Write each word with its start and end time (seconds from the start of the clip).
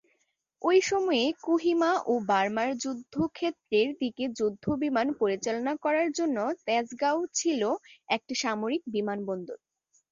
ওই 0.61 0.77
সময়ে 0.89 1.25
কোহিমা 1.45 1.91
ও 2.05 2.23
বার্মার 2.29 2.69
যুদ্ধ 2.83 3.15
ক্ষেত্রের 3.31 3.89
দিকে 4.01 4.23
যুদ্ধ 4.39 4.65
বিমান 4.83 5.07
পরিচালনা 5.21 5.73
করার 5.83 6.09
জন্য 6.17 6.37
তেজগাঁও 6.65 7.21
ছিল 7.39 7.61
একটি 8.09 8.33
সামরিক 8.43 8.81
বিমানবন্দর। 8.95 9.57